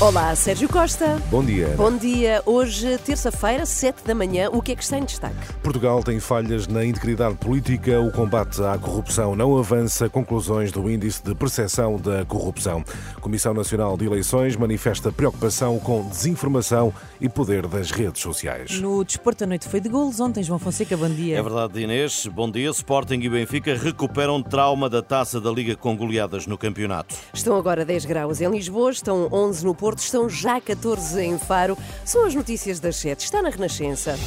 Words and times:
Olá, 0.00 0.32
Sérgio 0.36 0.68
Costa. 0.68 1.20
Bom 1.28 1.44
dia. 1.44 1.74
Bom 1.76 1.90
dia. 1.90 2.40
Hoje, 2.46 2.98
terça-feira, 2.98 3.66
7 3.66 4.04
da 4.04 4.14
manhã, 4.14 4.48
o 4.48 4.62
que 4.62 4.70
é 4.70 4.76
que 4.76 4.82
está 4.84 4.96
em 4.96 5.04
destaque? 5.04 5.34
Portugal 5.60 6.04
tem 6.04 6.20
falhas 6.20 6.68
na 6.68 6.84
integridade 6.84 7.34
política, 7.34 8.00
o 8.00 8.12
combate 8.12 8.62
à 8.62 8.78
corrupção 8.78 9.34
não 9.34 9.58
avança, 9.58 10.08
conclusões 10.08 10.70
do 10.70 10.88
Índice 10.88 11.20
de 11.24 11.34
Percepção 11.34 11.96
da 11.96 12.24
Corrupção. 12.24 12.84
Comissão 13.20 13.52
Nacional 13.52 13.96
de 13.96 14.06
Eleições 14.06 14.54
manifesta 14.54 15.10
preocupação 15.10 15.80
com 15.80 16.08
desinformação 16.08 16.94
e 17.20 17.28
poder 17.28 17.66
das 17.66 17.90
redes 17.90 18.22
sociais. 18.22 18.78
No 18.78 19.04
Desporto, 19.04 19.42
a 19.42 19.46
noite 19.48 19.66
foi 19.66 19.80
de 19.80 19.88
golos. 19.88 20.20
Ontem, 20.20 20.44
João 20.44 20.60
Fonseca, 20.60 20.96
bom 20.96 21.10
dia. 21.10 21.38
É 21.38 21.42
verdade, 21.42 21.80
Inês. 21.80 22.24
Bom 22.26 22.48
dia. 22.48 22.70
Sporting 22.70 23.18
e 23.18 23.28
Benfica 23.28 23.74
recuperam 23.74 24.40
trauma 24.44 24.88
da 24.88 25.02
taça 25.02 25.40
da 25.40 25.50
Liga 25.50 25.74
com 25.74 25.96
goleadas 25.96 26.46
no 26.46 26.56
campeonato. 26.56 27.16
Estão 27.34 27.56
agora 27.56 27.84
10 27.84 28.04
graus 28.04 28.40
em 28.40 28.48
Lisboa, 28.48 28.92
estão 28.92 29.28
11 29.32 29.64
no 29.66 29.74
Porto, 29.74 29.87
estão 29.96 30.28
já 30.28 30.60
14 30.60 31.20
em 31.20 31.38
Faro. 31.38 31.76
São 32.04 32.26
as 32.26 32.34
notícias 32.34 32.80
das 32.80 32.96
7. 32.96 33.24
Está 33.24 33.42
na 33.42 33.50
Renascença. 33.50 34.18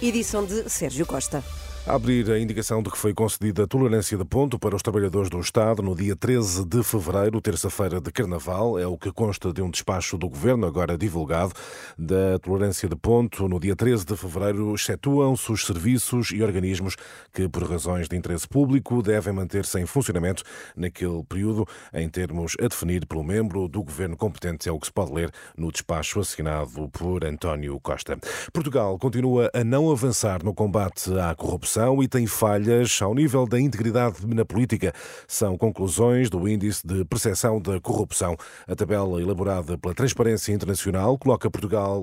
Edição 0.00 0.44
de 0.44 0.68
Sérgio 0.68 1.06
Costa. 1.06 1.42
A 1.88 1.94
abrir 1.94 2.28
a 2.32 2.38
indicação 2.40 2.82
de 2.82 2.90
que 2.90 2.98
foi 2.98 3.14
concedida 3.14 3.64
tolerância 3.64 4.18
de 4.18 4.24
ponto 4.24 4.58
para 4.58 4.74
os 4.74 4.82
trabalhadores 4.82 5.30
do 5.30 5.38
Estado 5.38 5.80
no 5.82 5.94
dia 5.94 6.16
13 6.16 6.64
de 6.64 6.82
fevereiro, 6.82 7.40
terça-feira 7.40 8.00
de 8.00 8.10
Carnaval, 8.10 8.76
é 8.76 8.84
o 8.88 8.98
que 8.98 9.12
consta 9.12 9.52
de 9.52 9.62
um 9.62 9.70
despacho 9.70 10.18
do 10.18 10.28
Governo, 10.28 10.66
agora 10.66 10.98
divulgado, 10.98 11.52
da 11.96 12.40
tolerância 12.40 12.88
de 12.88 12.96
ponto. 12.96 13.48
No 13.48 13.60
dia 13.60 13.76
13 13.76 14.04
de 14.04 14.16
fevereiro, 14.16 14.74
excetuam-se 14.74 15.52
os 15.52 15.64
serviços 15.64 16.32
e 16.32 16.42
organismos 16.42 16.96
que, 17.32 17.48
por 17.48 17.62
razões 17.62 18.08
de 18.08 18.16
interesse 18.16 18.48
público, 18.48 19.00
devem 19.00 19.32
manter-se 19.32 19.78
em 19.78 19.86
funcionamento 19.86 20.42
naquele 20.74 21.22
período, 21.22 21.68
em 21.94 22.08
termos 22.08 22.56
a 22.60 22.66
definir 22.66 23.06
pelo 23.06 23.22
membro 23.22 23.68
do 23.68 23.84
Governo 23.84 24.16
competente, 24.16 24.68
é 24.68 24.72
o 24.72 24.80
que 24.80 24.88
se 24.88 24.92
pode 24.92 25.12
ler 25.12 25.30
no 25.56 25.70
despacho 25.70 26.18
assinado 26.18 26.88
por 26.88 27.24
António 27.24 27.78
Costa. 27.78 28.18
Portugal 28.52 28.98
continua 28.98 29.48
a 29.54 29.62
não 29.62 29.88
avançar 29.88 30.42
no 30.42 30.52
combate 30.52 31.16
à 31.16 31.32
corrupção 31.32 31.75
corrupção 31.76 32.02
e 32.02 32.08
tem 32.08 32.26
falhas 32.26 32.98
ao 33.02 33.14
nível 33.14 33.46
da 33.46 33.60
integridade 33.60 34.26
na 34.26 34.44
política. 34.44 34.92
São 35.28 35.58
conclusões 35.58 36.30
do 36.30 36.48
Índice 36.48 36.86
de 36.86 37.04
Percepção 37.04 37.60
da 37.60 37.78
Corrupção. 37.80 38.34
A 38.66 38.74
tabela 38.74 39.20
elaborada 39.20 39.76
pela 39.76 39.94
Transparência 39.94 40.52
Internacional 40.52 41.18
coloca 41.18 41.50
Portugal 41.50 42.02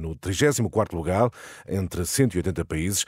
no 0.00 0.16
34º 0.16 0.94
lugar 0.94 1.30
entre 1.68 2.06
180 2.06 2.64
países 2.64 3.04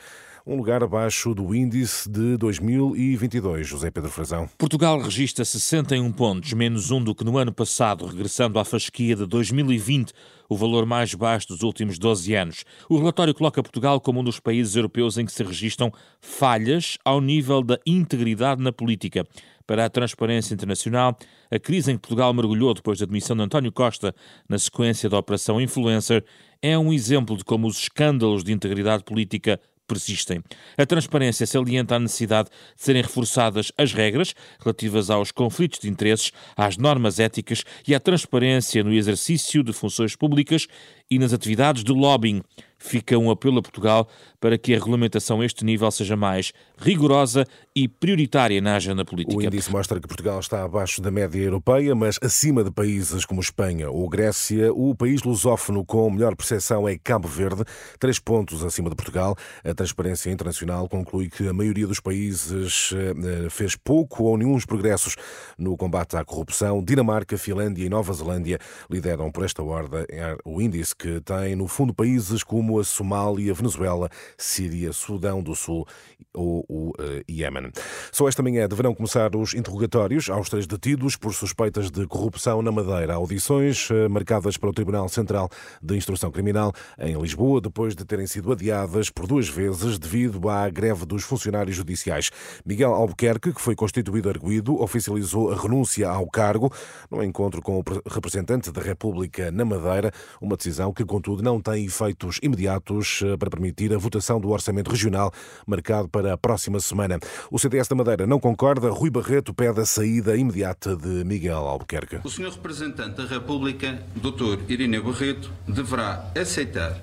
um 0.47 0.57
lugar 0.57 0.83
abaixo 0.83 1.35
do 1.35 1.55
índice 1.55 2.09
de 2.09 2.37
2022. 2.37 3.67
José 3.67 3.91
Pedro 3.91 4.11
Frazão. 4.11 4.49
Portugal 4.59 5.01
registra 5.01 5.45
61 5.45 6.11
pontos, 6.13 6.53
menos 6.53 6.91
um 6.91 7.03
do 7.03 7.15
que 7.15 7.25
no 7.25 7.39
ano 7.39 7.53
passado, 7.53 8.07
regressando 8.07 8.59
à 8.59 8.65
fasquia 8.65 9.15
de 9.15 9.25
2020, 9.27 10.13
o 10.49 10.57
valor 10.57 10.85
mais 10.85 11.15
baixo 11.15 11.49
dos 11.49 11.63
últimos 11.63 11.99
12 11.99 12.35
anos. 12.35 12.65
O 12.89 12.99
relatório 12.99 13.33
coloca 13.33 13.63
Portugal 13.63 14.01
como 14.01 14.21
um 14.21 14.25
dos 14.25 14.41
países 14.41 14.75
europeus 14.75 15.17
em 15.17 15.25
que 15.25 15.33
se 15.33 15.45
registram 15.45 15.93
falhas 16.21 16.99
ao 17.05 17.21
nível 17.21 17.63
da 17.63 17.79
integridade 17.87 18.61
na 18.61 18.73
política. 18.73 19.25
Para 19.65 19.85
a 19.85 19.91
Transparência 19.91 20.53
Internacional, 20.53 21.17
a 21.51 21.59
crise 21.59 21.93
em 21.93 21.95
que 21.95 22.03
Portugal 22.03 22.35
mergulhou 22.35 22.75
depois 22.75 22.99
da 22.99 23.07
demissão 23.07 23.37
de 23.37 23.43
António 23.43 23.71
Costa 23.71 24.13
na 24.49 24.59
sequência 24.59 25.09
da 25.09 25.19
Operação 25.19 25.61
Influencer 25.61 26.25
é 26.61 26.77
um 26.77 26.93
exemplo 26.93 27.37
de 27.37 27.45
como 27.45 27.69
os 27.69 27.79
escândalos 27.79 28.43
de 28.43 28.53
integridade 28.53 29.05
política 29.05 29.61
persistem. 29.93 30.43
A 30.79 30.87
transparência 30.87 31.47
salienta 31.47 31.97
a 31.97 32.01
necessidade 32.01 32.49
de 32.49 32.83
serem 32.83 33.03
reforçadas 33.03 33.71
as 33.77 33.93
regras 33.93 34.35
relativas 34.59 35.11
aos 35.11 35.31
conflitos 35.31 35.79
de 35.79 35.89
interesses, 35.89 36.33
às 36.57 36.79
normas 36.79 37.21
éticas 37.21 37.63
e 37.87 37.95
à 37.95 38.01
transparência 38.01 38.83
no 38.83 38.93
exercício 38.93 39.63
de 39.63 39.73
funções 39.73 40.17
públicas 40.17 40.67
e 41.11 41.19
nas 41.19 41.33
atividades 41.33 41.85
de 41.85 41.93
lobbying 41.93 42.43
fica 42.83 43.19
um 43.19 43.31
apelo 43.31 43.59
a 43.59 43.63
Portugal 43.63 44.09
para 44.41 44.59
que 44.59 44.75
a 44.75 44.79
regulamentação 44.79 45.41
a 45.41 45.47
este 45.47 45.65
nível 45.65 45.91
seja 45.91 46.17
mais 46.17 46.53
rigorosa 46.79 47.47
e 47.75 47.87
prioritária 47.87 48.61
na 48.61 48.77
agenda 48.77 49.05
política. 49.05 49.37
O 49.37 49.43
índice 49.43 49.71
mostra 49.71 50.01
que 50.01 50.09
Portugal 50.09 50.41
está 50.41 50.65
abaixo 50.65 51.01
da 51.01 51.11
média 51.11 51.41
europeia, 51.41 51.95
mas 51.95 52.19
acima 52.23 52.65
de 52.65 52.71
países 52.71 53.25
como 53.25 53.41
Espanha 53.41 53.91
ou 53.91 54.09
Grécia. 54.09 54.73
O 54.73 54.95
país 54.95 55.23
lusófono 55.23 55.85
com 55.85 56.11
melhor 56.11 56.35
percepção 56.35 56.89
é 56.89 56.99
Cabo 56.99 57.29
Verde, 57.29 57.65
três 57.99 58.19
pontos 58.19 58.65
acima 58.65 58.91
de 58.91 58.97
Portugal. 58.97 59.37
A 59.65 59.73
Transparência 59.75 60.31
Internacional 60.31 60.89
conclui 60.89 61.29
que 61.29 61.47
a 61.47 61.53
maioria 61.53 61.87
dos 61.87 62.01
países 62.01 62.91
eh, 62.93 63.49
fez 63.49 63.77
pouco 63.77 64.25
ou 64.25 64.37
nenhum 64.37 64.59
progressos 64.67 65.17
no 65.59 65.77
combate 65.77 66.17
à 66.17 66.25
corrupção. 66.25 66.83
Dinamarca, 66.83 67.37
Finlândia 67.37 67.85
e 67.85 67.89
Nova 67.89 68.13
Zelândia 68.13 68.59
lideram 68.91 69.31
por 69.31 69.45
esta 69.45 69.63
ordem 69.63 70.05
o 70.45 70.61
índice 70.61 70.95
que 70.95 71.21
tem, 71.21 71.57
no 71.57 71.67
fundo, 71.67 71.95
países 71.95 72.43
como 72.43 72.72
como 72.73 72.81
a 72.81 72.85
Somália, 72.85 73.53
Venezuela, 73.53 74.09
Síria, 74.39 74.93
Sudão 74.93 75.43
do 75.43 75.55
Sul 75.55 75.87
ou 76.33 76.65
o 76.69 76.91
uh, 76.91 77.23
Iémen. 77.31 77.71
Só 78.11 78.27
esta 78.27 78.43
manhã 78.43 78.67
deverão 78.67 78.95
começar 78.95 79.35
os 79.37 79.53
interrogatórios 79.53 80.31
aos 80.31 80.49
três 80.49 80.67
detidos 80.67 81.17
por 81.17 81.35
suspeitas 81.35 81.91
de 81.91 82.07
corrupção 82.07 82.63
na 82.63 82.73
Madeira. 82.73 83.15
Audições 83.15 83.91
uh, 83.91 84.09
marcadas 84.09 84.57
para 84.57 84.71
o 84.71 84.73
Tribunal 84.73 85.09
Central 85.11 85.51
de 85.83 85.97
Instrução 85.97 86.31
Criminal 86.31 86.73
em 86.99 87.21
Lisboa, 87.21 87.61
depois 87.61 87.95
de 87.95 88.05
terem 88.05 88.27
sido 88.27 88.53
adiadas 88.53 89.11
por 89.11 89.27
duas 89.27 89.49
vezes 89.49 89.99
devido 89.99 90.49
à 90.49 90.71
greve 90.71 91.05
dos 91.05 91.23
funcionários 91.25 91.77
judiciais. 91.77 92.31
Miguel 92.65 92.95
Albuquerque, 92.95 93.53
que 93.53 93.61
foi 93.61 93.75
constituído 93.75 94.31
arguído, 94.31 94.81
oficializou 94.81 95.53
a 95.53 95.61
renúncia 95.61 96.09
ao 96.09 96.27
cargo 96.31 96.73
no 97.11 97.23
encontro 97.23 97.61
com 97.61 97.79
o 97.79 97.85
representante 98.09 98.71
da 98.71 98.81
República 98.81 99.51
na 99.51 99.65
Madeira, 99.65 100.11
uma 100.41 100.57
decisão 100.57 100.93
que, 100.93 101.05
contudo, 101.05 101.43
não 101.43 101.61
tem 101.61 101.85
efeitos 101.85 102.39
imediatos 102.43 102.62
imediatos 102.63 103.21
eh, 103.25 103.37
para 103.37 103.51
permitir 103.51 103.93
a 103.93 103.99
votação 103.99 104.41
do 104.41 104.51
Orçamento 104.51 104.91
Regional, 104.91 105.33
marcado 105.67 106.09
para 106.09 106.33
a 106.33 106.39
próxima 106.39 106.79
semana. 106.81 107.19
O 107.51 107.59
CDS 107.59 107.89
da 107.89 107.97
Madeira 107.97 108.27
não 108.27 108.39
concorda. 108.39 108.91
Rui 108.91 109.11
Barreto 109.11 109.53
pede 109.53 109.81
a 109.81 109.87
saída 109.87 110.37
imediata 110.37 110.97
de 110.97 111.25
Miguel 111.25 111.59
Albuquerque. 111.59 112.21
O 112.23 112.31
Sr. 112.31 112.51
Representante 112.51 113.17
da 113.17 113.27
República, 113.27 114.01
Dr. 114.15 114.71
Irineu 114.71 115.05
Barreto, 115.05 115.51
deverá 115.67 116.31
aceitar, 116.41 117.01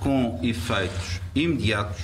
com 0.00 0.40
efeitos 0.42 1.20
imediatos, 1.34 2.02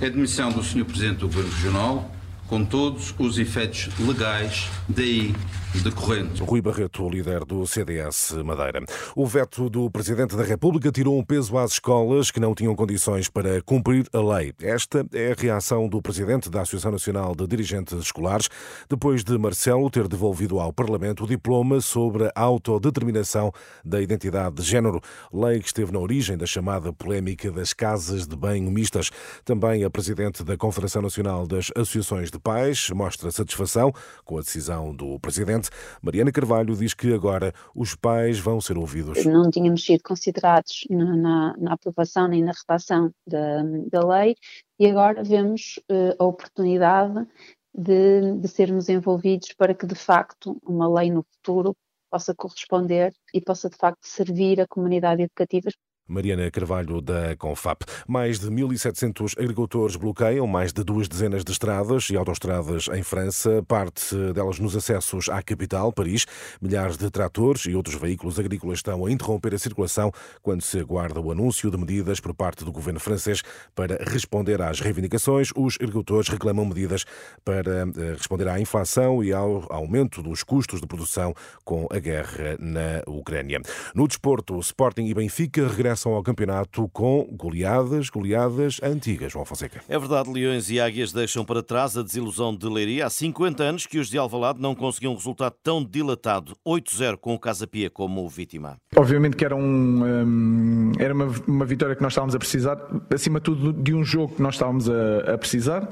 a 0.00 0.06
admissão 0.06 0.50
do 0.50 0.62
Sr. 0.62 0.84
Presidente 0.84 1.18
do 1.18 1.26
Governo 1.26 1.50
Regional, 1.50 2.10
com 2.46 2.64
todos 2.64 3.14
os 3.18 3.38
efeitos 3.38 3.88
legais 3.98 4.68
daí 4.88 5.34
decorrente. 5.80 6.42
Rui 6.42 6.60
Barreto, 6.60 7.08
líder 7.08 7.44
do 7.44 7.66
CDS 7.66 8.32
Madeira. 8.44 8.84
O 9.16 9.26
veto 9.26 9.70
do 9.70 9.90
Presidente 9.90 10.36
da 10.36 10.42
República 10.42 10.92
tirou 10.92 11.18
um 11.18 11.24
peso 11.24 11.56
às 11.56 11.72
escolas 11.72 12.30
que 12.30 12.40
não 12.40 12.54
tinham 12.54 12.74
condições 12.74 13.28
para 13.28 13.62
cumprir 13.62 14.06
a 14.12 14.20
lei. 14.20 14.52
Esta 14.60 15.06
é 15.14 15.32
a 15.32 15.34
reação 15.40 15.88
do 15.88 16.02
Presidente 16.02 16.50
da 16.50 16.60
Associação 16.60 16.92
Nacional 16.92 17.34
de 17.34 17.46
Dirigentes 17.46 17.98
Escolares, 17.98 18.48
depois 18.88 19.24
de 19.24 19.38
Marcelo 19.38 19.90
ter 19.90 20.06
devolvido 20.08 20.60
ao 20.60 20.72
Parlamento 20.72 21.24
o 21.24 21.26
diploma 21.26 21.80
sobre 21.80 22.30
a 22.34 22.40
autodeterminação 22.40 23.52
da 23.84 24.00
identidade 24.00 24.56
de 24.56 24.62
género, 24.62 25.00
lei 25.32 25.60
que 25.60 25.66
esteve 25.66 25.92
na 25.92 25.98
origem 25.98 26.36
da 26.36 26.46
chamada 26.46 26.92
polémica 26.92 27.50
das 27.50 27.72
casas 27.72 28.26
de 28.26 28.36
banho 28.36 28.70
mistas. 28.70 29.10
Também 29.44 29.84
a 29.84 29.90
Presidente 29.90 30.44
da 30.44 30.56
Confederação 30.56 31.02
Nacional 31.02 31.46
das 31.46 31.70
Associações 31.74 32.30
de 32.30 32.38
Pais 32.42 32.90
mostra 32.90 33.30
satisfação 33.30 33.92
com 34.24 34.38
a 34.38 34.40
decisão 34.40 34.94
do 34.94 35.18
Presidente 35.20 35.70
Mariana 36.00 36.32
Carvalho 36.32 36.76
diz 36.76 36.94
que 36.94 37.12
agora 37.12 37.52
os 37.74 37.94
pais 37.94 38.38
vão 38.38 38.60
ser 38.60 38.76
ouvidos. 38.76 39.24
Não 39.24 39.50
tínhamos 39.50 39.84
sido 39.84 40.02
considerados 40.02 40.84
na, 40.90 41.16
na, 41.16 41.56
na 41.58 41.72
aprovação 41.74 42.28
nem 42.28 42.42
na 42.42 42.52
redação 42.52 43.12
da, 43.26 43.62
da 43.90 44.06
lei 44.06 44.34
e 44.78 44.86
agora 44.86 45.22
vemos 45.22 45.78
uh, 45.90 46.14
a 46.18 46.24
oportunidade 46.24 47.26
de, 47.74 48.38
de 48.38 48.48
sermos 48.48 48.88
envolvidos 48.88 49.52
para 49.54 49.74
que, 49.74 49.86
de 49.86 49.94
facto, 49.94 50.58
uma 50.62 50.88
lei 50.88 51.10
no 51.10 51.24
futuro 51.34 51.74
possa 52.10 52.34
corresponder 52.34 53.14
e 53.32 53.40
possa, 53.40 53.70
de 53.70 53.76
facto, 53.76 54.04
servir 54.04 54.60
a 54.60 54.66
comunidade 54.66 55.22
educativa 55.22 55.70
Mariana 56.08 56.50
Carvalho, 56.50 57.00
da 57.00 57.36
Confap. 57.36 57.84
Mais 58.06 58.38
de 58.38 58.48
1.700 58.50 59.34
agricultores 59.38 59.96
bloqueiam 59.96 60.46
mais 60.46 60.72
de 60.72 60.82
duas 60.84 61.08
dezenas 61.08 61.44
de 61.44 61.52
estradas 61.52 62.10
e 62.10 62.16
autoestradas 62.16 62.88
em 62.92 63.02
França, 63.02 63.64
parte 63.66 64.14
delas 64.34 64.58
nos 64.58 64.76
acessos 64.76 65.28
à 65.28 65.42
capital, 65.42 65.92
Paris. 65.92 66.26
Milhares 66.60 66.96
de 66.96 67.10
tratores 67.10 67.64
e 67.66 67.74
outros 67.74 67.96
veículos 67.96 68.38
agrícolas 68.38 68.78
estão 68.78 69.06
a 69.06 69.10
interromper 69.10 69.54
a 69.54 69.58
circulação 69.58 70.12
quando 70.42 70.62
se 70.62 70.78
aguarda 70.78 71.20
o 71.20 71.30
anúncio 71.30 71.70
de 71.70 71.78
medidas 71.78 72.20
por 72.20 72.34
parte 72.34 72.64
do 72.64 72.72
governo 72.72 73.00
francês 73.00 73.42
para 73.74 73.96
responder 74.04 74.60
às 74.60 74.80
reivindicações. 74.80 75.50
Os 75.56 75.76
agricultores 75.80 76.28
reclamam 76.28 76.66
medidas 76.66 77.04
para 77.44 77.82
eh, 77.82 78.12
responder 78.16 78.48
à 78.48 78.60
inflação 78.60 79.22
e 79.22 79.32
ao 79.32 79.66
aumento 79.72 80.22
dos 80.22 80.42
custos 80.42 80.80
de 80.80 80.86
produção 80.86 81.34
com 81.64 81.86
a 81.90 81.98
guerra 81.98 82.56
na 82.58 83.02
Ucrânia. 83.06 83.60
No 83.94 84.06
desporto, 84.08 84.58
Sporting 84.60 85.04
e 85.06 85.14
Benfica 85.14 85.66
regressam 85.68 86.01
regressam 86.02 86.14
ao 86.14 86.22
campeonato 86.22 86.88
com 86.92 87.28
goleadas, 87.32 88.10
goleadas 88.10 88.80
antigas, 88.82 89.32
João 89.32 89.44
Fonseca. 89.44 89.80
É 89.88 89.98
verdade, 89.98 90.30
Leões 90.30 90.68
e 90.70 90.80
Águias 90.80 91.12
deixam 91.12 91.44
para 91.44 91.62
trás 91.62 91.96
a 91.96 92.02
desilusão 92.02 92.54
de 92.54 92.66
Leiria. 92.68 93.06
Há 93.06 93.10
50 93.10 93.62
anos 93.62 93.86
que 93.86 93.98
os 93.98 94.08
de 94.08 94.18
Alvalade 94.18 94.60
não 94.60 94.74
conseguiam 94.74 95.12
um 95.12 95.16
resultado 95.16 95.54
tão 95.62 95.84
dilatado, 95.84 96.56
8-0 96.66 97.16
com 97.18 97.34
o 97.34 97.38
Casa 97.38 97.66
Pia 97.66 97.88
como 97.88 98.28
vítima. 98.28 98.78
Obviamente 98.96 99.36
que 99.36 99.44
era, 99.44 99.54
um, 99.54 100.04
um 100.04 100.92
era 100.98 101.14
uma, 101.14 101.26
uma, 101.46 101.64
vitória 101.64 101.94
que 101.94 102.02
nós 102.02 102.12
estávamos 102.12 102.34
a 102.34 102.38
precisar, 102.38 102.78
acima 103.12 103.38
de 103.38 103.44
tudo 103.44 103.72
de 103.72 103.94
um 103.94 104.04
jogo 104.04 104.34
que 104.34 104.42
nós 104.42 104.54
estávamos 104.54 104.88
a, 104.88 105.34
a 105.34 105.38
precisar. 105.38 105.88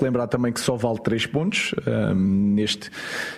Lembrar 0.00 0.28
também 0.28 0.52
que 0.52 0.60
só 0.60 0.76
vale 0.76 1.00
3 1.00 1.26
pontos 1.26 1.74
um, 1.86 2.54
neste, 2.54 2.90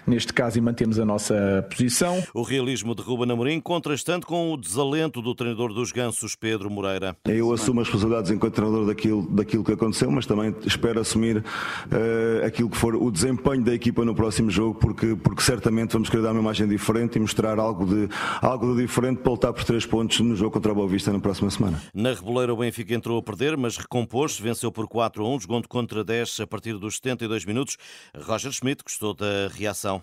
neste 0.06 0.32
caso 0.32 0.58
e 0.58 0.60
mantemos 0.60 0.98
a 0.98 1.04
nossa 1.04 1.66
posição. 1.70 2.22
O 2.34 2.42
realismo 2.42 2.94
de 2.94 3.02
Ruben 3.02 3.30
Amorim 3.30 3.60
contrastando 3.60 4.26
com 4.26 4.52
o 4.52 4.56
desalento 4.56 5.22
do 5.22 5.34
treinador 5.34 5.72
dos 5.72 5.92
Gansos, 6.00 6.34
Pedro 6.34 6.70
Moreira. 6.70 7.14
Eu 7.26 7.52
assumo 7.52 7.82
as 7.82 7.86
responsabilidades 7.86 8.30
enquanto 8.30 8.54
treinador 8.54 8.86
daquilo, 8.86 9.22
daquilo 9.30 9.62
que 9.62 9.72
aconteceu, 9.72 10.10
mas 10.10 10.24
também 10.24 10.54
espero 10.64 10.98
assumir 10.98 11.36
uh, 11.38 12.46
aquilo 12.46 12.70
que 12.70 12.76
for 12.76 12.94
o 12.94 13.10
desempenho 13.10 13.62
da 13.62 13.74
equipa 13.74 14.02
no 14.02 14.14
próximo 14.14 14.50
jogo, 14.50 14.78
porque, 14.78 15.14
porque 15.14 15.42
certamente 15.42 15.92
vamos 15.92 16.08
querer 16.08 16.22
dar 16.22 16.32
uma 16.32 16.40
imagem 16.40 16.66
diferente 16.66 17.16
e 17.16 17.20
mostrar 17.20 17.58
algo 17.58 17.84
de, 17.84 18.08
algo 18.40 18.74
de 18.74 18.80
diferente 18.80 19.18
para 19.18 19.30
lutar 19.30 19.52
por 19.52 19.62
três 19.62 19.84
pontos 19.84 20.18
no 20.20 20.34
jogo 20.34 20.52
contra 20.52 20.72
o 20.72 20.74
Boa 20.74 20.88
Vista 20.88 21.12
na 21.12 21.20
próxima 21.20 21.50
semana. 21.50 21.82
Na 21.92 22.14
Reboleira 22.14 22.54
o 22.54 22.56
Benfica 22.56 22.94
entrou 22.94 23.18
a 23.18 23.22
perder, 23.22 23.58
mas 23.58 23.76
recompôs-se, 23.76 24.40
venceu 24.40 24.72
por 24.72 24.88
4 24.88 25.22
a 25.22 25.28
1, 25.28 25.40
jogando 25.40 25.68
contra 25.68 26.02
10 26.02 26.40
a 26.40 26.46
partir 26.46 26.78
dos 26.78 26.94
72 26.96 27.44
minutos. 27.44 27.76
Roger 28.16 28.52
Schmidt 28.52 28.82
gostou 28.82 29.12
da 29.12 29.48
reação. 29.52 30.02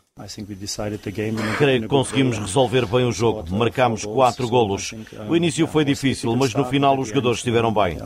Creio 1.57 1.81
que 1.81 1.87
conseguimos 1.87 2.37
resolver 2.37 2.85
bem 2.85 3.05
o 3.05 3.11
jogo. 3.11 3.43
Marcámos 3.55 4.05
4 4.05 4.47
golos. 4.47 4.93
O 5.27 5.35
início 5.35 5.65
foi 5.65 5.86
difícil, 5.87 6.35
mas 6.35 6.53
no 6.53 6.65
final 6.65 6.99
os 6.99 7.07
jogadores 7.07 7.39
estiveram 7.39 7.73
bem. 7.73 7.97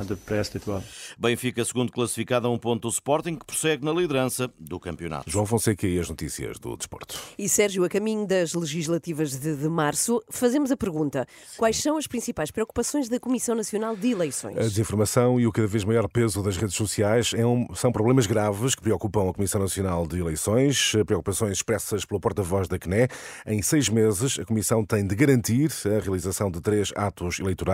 Benfica, 1.18 1.64
segundo 1.66 1.92
classificado, 1.92 2.48
a 2.48 2.50
um 2.50 2.58
ponto 2.58 2.84
do 2.84 2.90
Sporting, 2.90 3.36
que 3.36 3.46
prossegue 3.46 3.84
na 3.84 3.92
liderança 3.92 4.50
do 4.60 4.80
campeonato. 4.80 5.30
João 5.30 5.46
Fonseca 5.46 5.88
e 5.88 6.00
as 6.00 6.10
notícias 6.10 6.60
do 6.60 6.76
desporto. 6.78 7.20
E 7.38 7.50
Sérgio, 7.50 7.84
a 7.84 7.90
caminho 7.90 8.26
das 8.26 8.54
legislativas 8.54 9.38
de, 9.38 9.56
de 9.56 9.70
março, 9.70 10.22
fazemos 10.30 10.72
a 10.72 10.78
pergunta: 10.78 11.28
quais 11.58 11.78
são 11.78 11.98
as 11.98 12.08
principais 12.08 12.52
preocupações 12.52 13.10
da 13.10 13.20
Comissão 13.20 13.56
Nacional 13.56 13.96
de 13.96 14.12
Eleições? 14.12 14.58
A 14.58 14.62
desinformação 14.62 15.40
e 15.40 15.48
o 15.48 15.52
cada 15.52 15.68
vez 15.68 15.84
maior 15.84 16.08
peso 16.08 16.42
das 16.42 16.58
redes 16.58 16.76
sociais 16.76 17.34
é 17.36 17.46
um, 17.46 17.68
são 17.76 17.92
problemas 17.92 18.26
graves 18.28 18.76
que 18.76 18.82
preocupam 18.82 19.30
a 19.30 19.34
Comissão 19.34 19.62
Nacional 19.62 20.08
de 20.08 20.20
Eleições, 20.20 20.94
preocupações 21.06 21.54
expressas 21.54 22.06
pelo 22.06 22.20
porta-voz 22.20 22.68
da 22.68 22.78
CNE. 22.78 23.08
Em 23.46 23.62
seis 23.62 23.90
meses, 23.90 24.40
a 24.40 24.46
Comissão 24.46 24.86
tem 24.86 25.06
de 25.06 25.16
garantir 25.16 25.72
a 25.86 26.00
realização 26.00 26.50
de 26.50 26.62
três 26.62 26.92
atos 26.96 27.40
eleitorais. 27.40 27.71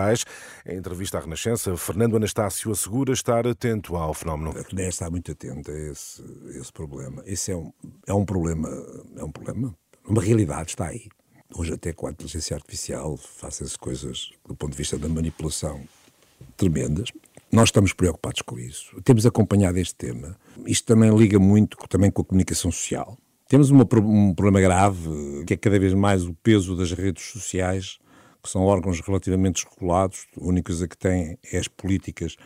Em 0.66 0.76
entrevista 0.76 1.18
à 1.18 1.20
Renascença, 1.20 1.76
Fernando 1.76 2.16
Anastácio 2.16 2.70
assegura 2.70 3.12
estar 3.12 3.46
atento 3.46 3.96
ao 3.96 4.14
fenómeno. 4.14 4.50
A 4.58 4.64
CNE 4.64 4.88
está 4.88 5.10
muito 5.10 5.32
atenta 5.32 5.72
a 5.72 5.90
esse, 5.90 6.22
esse 6.50 6.72
problema. 6.72 7.22
Esse 7.26 7.52
é 7.52 7.56
um, 7.56 7.72
é 8.06 8.14
um 8.14 8.24
problema, 8.24 8.68
é 9.16 9.24
um 9.24 9.30
problema, 9.30 9.74
uma 10.06 10.22
realidade, 10.22 10.70
está 10.70 10.86
aí. 10.86 11.08
Hoje 11.54 11.72
até 11.72 11.92
com 11.92 12.06
a 12.06 12.10
inteligência 12.10 12.54
artificial 12.54 13.16
fazem-se 13.16 13.78
coisas 13.78 14.30
do 14.46 14.54
ponto 14.54 14.72
de 14.72 14.78
vista 14.78 14.98
da 14.98 15.08
manipulação 15.08 15.82
tremendas. 16.56 17.10
Nós 17.50 17.68
estamos 17.68 17.92
preocupados 17.92 18.42
com 18.42 18.58
isso. 18.58 19.00
Temos 19.02 19.24
acompanhado 19.24 19.78
este 19.78 19.94
tema. 19.94 20.36
Isto 20.66 20.86
também 20.86 21.16
liga 21.16 21.38
muito 21.38 21.76
também 21.88 22.10
com 22.10 22.22
a 22.22 22.24
comunicação 22.24 22.70
social. 22.70 23.16
Temos 23.48 23.70
uma, 23.70 23.88
um 24.02 24.34
problema 24.34 24.60
grave, 24.60 25.44
que 25.46 25.54
é 25.54 25.56
cada 25.56 25.78
vez 25.78 25.94
mais 25.94 26.24
o 26.24 26.34
peso 26.34 26.76
das 26.76 26.92
redes 26.92 27.24
sociais 27.24 27.98
que 28.42 28.48
são 28.48 28.62
órgãos 28.62 29.00
relativamente 29.00 29.66
regulados, 29.68 30.26
a 30.40 30.44
única 30.44 30.72
coisa 30.72 30.88
que 30.88 30.96
têm 30.96 31.38
é 31.52 31.58
as 31.58 31.68
políticas, 31.68 32.36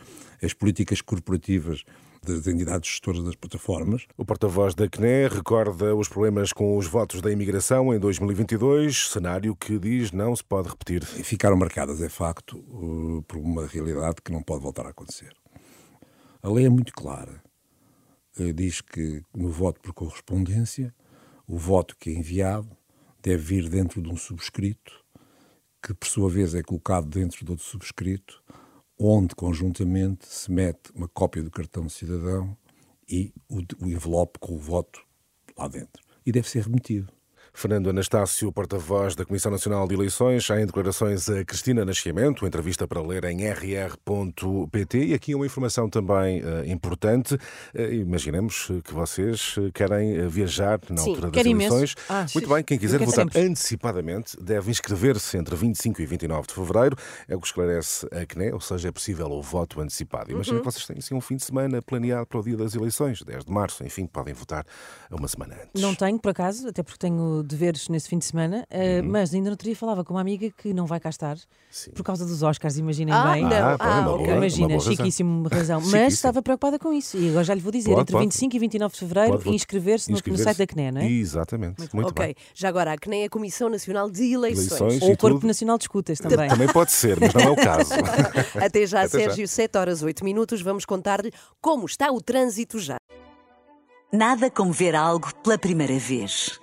as 0.41 0.53
políticas 0.53 1.01
corporativas 1.01 1.83
das 2.23 2.47
entidades 2.47 2.89
gestoras 2.89 3.23
das 3.23 3.35
plataformas. 3.35 4.07
O 4.17 4.25
porta-voz 4.25 4.73
da 4.73 4.87
CNE 4.87 5.27
recorda 5.29 5.93
os 5.95 6.07
problemas 6.07 6.53
com 6.53 6.77
os 6.77 6.87
votos 6.87 7.21
da 7.21 7.29
imigração 7.29 7.93
em 7.93 7.99
2022, 7.99 9.09
cenário 9.09 9.55
que 9.55 9.77
diz 9.77 10.11
não 10.11 10.35
se 10.35 10.43
pode 10.43 10.69
repetir. 10.69 11.03
Ficaram 11.03 11.57
marcadas, 11.57 12.01
é 12.01 12.09
facto, 12.09 12.57
uh, 12.57 13.21
por 13.23 13.37
uma 13.37 13.67
realidade 13.67 14.15
que 14.23 14.31
não 14.31 14.41
pode 14.41 14.63
voltar 14.63 14.85
a 14.85 14.89
acontecer. 14.89 15.33
A 16.41 16.49
lei 16.49 16.65
é 16.65 16.69
muito 16.69 16.93
clara. 16.93 17.43
Uh, 18.39 18.53
diz 18.53 18.81
que 18.81 19.21
no 19.35 19.49
voto 19.49 19.81
por 19.81 19.93
correspondência, 19.93 20.93
o 21.45 21.57
voto 21.57 21.95
que 21.99 22.09
é 22.09 22.13
enviado 22.13 22.69
deve 23.21 23.43
vir 23.43 23.69
dentro 23.69 24.01
de 24.01 24.09
um 24.09 24.17
subscrito 24.17 25.02
que 25.83 25.93
por 25.93 26.07
sua 26.07 26.29
vez 26.29 26.55
é 26.55 26.63
colocado 26.63 27.07
dentro 27.07 27.43
de 27.43 27.51
outro 27.51 27.65
subscrito, 27.65 28.41
onde 28.97 29.35
conjuntamente 29.35 30.25
se 30.25 30.49
mete 30.49 30.91
uma 30.95 31.09
cópia 31.09 31.43
do 31.43 31.51
cartão 31.51 31.85
de 31.85 31.91
cidadão 31.91 32.57
e 33.07 33.33
o, 33.49 33.59
o 33.83 33.89
envelope 33.89 34.39
com 34.39 34.53
o 34.53 34.57
voto 34.57 35.05
lá 35.57 35.67
dentro. 35.67 36.01
E 36.25 36.31
deve 36.31 36.49
ser 36.49 36.63
remetido. 36.63 37.11
Fernando 37.53 37.89
Anastácio, 37.89 38.51
porta-voz 38.51 39.15
da 39.15 39.23
Comissão 39.23 39.51
Nacional 39.51 39.87
de 39.87 39.93
Eleições, 39.93 40.49
há 40.49 40.59
em 40.59 40.65
declarações 40.65 41.29
a 41.29 41.45
Cristina 41.45 41.85
Nascimento, 41.85 42.45
entrevista 42.47 42.87
para 42.87 42.99
ler 43.01 43.23
em 43.25 43.47
rr.pt. 43.47 44.97
E 44.97 45.13
aqui 45.13 45.35
uma 45.35 45.45
informação 45.45 45.87
também 45.87 46.41
uh, 46.41 46.65
importante. 46.65 47.35
Uh, 47.35 47.93
imaginemos 47.93 48.71
que 48.83 48.93
vocês 48.93 49.55
querem 49.73 50.27
viajar 50.27 50.79
na 50.89 50.97
Sim, 50.97 51.11
altura 51.11 51.31
das 51.31 51.45
eleições. 51.45 51.95
Ah, 52.09 52.25
Muito 52.33 52.49
bem, 52.49 52.63
quem 52.63 52.77
quiser 52.77 52.99
votar 52.99 53.25
sempre. 53.25 53.41
antecipadamente 53.41 54.35
deve 54.41 54.71
inscrever-se 54.71 55.37
entre 55.37 55.55
25 55.55 56.01
e 56.01 56.05
29 56.05 56.47
de 56.47 56.53
fevereiro. 56.55 56.97
É 57.27 57.35
o 57.35 57.39
que 57.39 57.47
esclarece 57.47 58.07
a 58.11 58.25
CNE, 58.25 58.51
ou 58.51 58.59
seja, 58.59 58.89
é 58.89 58.91
possível 58.91 59.27
o 59.31 59.41
voto 59.41 59.79
antecipado. 59.79 60.31
Imagina 60.31 60.57
uhum. 60.57 60.63
que 60.63 60.71
vocês 60.71 60.85
têm 60.87 60.97
assim, 60.97 61.13
um 61.13 61.21
fim 61.21 61.35
de 61.35 61.45
semana 61.45 61.81
planeado 61.81 62.25
para 62.25 62.39
o 62.39 62.43
dia 62.43 62.57
das 62.57 62.73
eleições, 62.73 63.21
10 63.21 63.45
de 63.45 63.51
março, 63.51 63.85
enfim, 63.85 64.07
podem 64.07 64.33
votar 64.33 64.65
uma 65.11 65.27
semana 65.27 65.55
antes. 65.55 65.81
Não 65.81 65.93
tenho, 65.93 66.19
por 66.19 66.29
acaso, 66.29 66.67
até 66.67 66.81
porque 66.81 66.97
tenho 66.97 67.42
deveres 67.43 67.89
nesse 67.89 68.09
fim 68.09 68.17
de 68.17 68.25
semana, 68.25 68.65
uh, 68.69 69.03
mas 69.03 69.33
ainda 69.33 69.49
não 69.49 69.57
teria 69.57 69.75
falava 69.75 70.03
com 70.03 70.13
uma 70.13 70.21
amiga 70.21 70.49
que 70.51 70.73
não 70.73 70.85
vai 70.85 70.99
cá 70.99 71.09
estar 71.09 71.37
Sim. 71.69 71.91
por 71.91 72.03
causa 72.03 72.25
dos 72.25 72.41
Oscars, 72.43 72.77
imaginem 72.77 73.13
ah, 73.13 73.33
bem. 73.33 73.43
Não. 73.43 73.51
Ah, 73.51 73.77
ah, 73.79 74.01
boa, 74.01 74.21
okay. 74.21 74.35
Imagina, 74.35 74.79
chiquíssimo 74.79 75.47
razão. 75.47 75.79
razão. 75.79 75.91
mas 75.99 76.13
estava 76.13 76.41
preocupada 76.41 76.79
com 76.79 76.93
isso. 76.93 77.17
E 77.17 77.29
agora 77.29 77.43
já 77.43 77.53
lhe 77.53 77.61
vou 77.61 77.71
dizer, 77.71 77.91
pode, 77.91 78.01
entre 78.01 78.13
pode. 78.13 78.25
25 78.25 78.55
e 78.55 78.59
29 78.59 78.93
de 78.93 78.99
fevereiro, 78.99 79.41
inscrever-se 79.45 80.11
no, 80.11 80.19
no, 80.25 80.37
site 80.37 80.57
da 80.57 80.67
CNE, 80.67 80.91
não 80.91 81.01
é? 81.01 81.09
Exatamente. 81.09 81.79
Muito, 81.79 81.95
Muito 81.95 82.09
ok. 82.09 82.25
Bem. 82.25 82.35
Já 82.53 82.69
agora, 82.69 82.93
a 82.93 82.97
CNE 82.97 83.21
é 83.21 83.25
a 83.25 83.29
Comissão 83.29 83.69
Nacional 83.69 84.09
de 84.09 84.31
Eleições. 84.31 84.71
Eleições 84.71 85.01
Ou 85.01 85.11
o 85.11 85.17
Corpo 85.17 85.37
tudo. 85.37 85.47
Nacional 85.47 85.77
de 85.77 85.83
Escutas 85.83 86.19
também. 86.19 86.49
Também 86.49 86.67
pode 86.67 86.91
ser, 86.91 87.19
mas 87.19 87.33
não 87.33 87.41
é 87.41 87.49
o 87.49 87.55
caso. 87.55 87.93
Até 88.63 88.85
já, 88.85 89.01
Até 89.01 89.09
Sérgio, 89.09 89.45
já. 89.45 89.53
7 89.53 89.77
horas 89.77 90.03
8 90.03 90.23
minutos. 90.23 90.61
Vamos 90.61 90.85
contar-lhe 90.85 91.31
como 91.61 91.85
está 91.85 92.11
o 92.11 92.21
trânsito 92.21 92.79
já. 92.79 92.97
Nada 94.11 94.51
como 94.51 94.71
ver 94.71 94.95
algo 94.95 95.33
pela 95.43 95.57
primeira 95.57 95.97
vez. 95.97 96.62